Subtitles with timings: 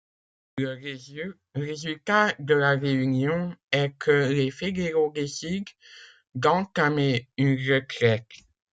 [0.57, 0.81] Le
[1.53, 5.71] résultat de la réunion est que les fédéraux décident
[6.33, 8.25] d'entamer une retraite.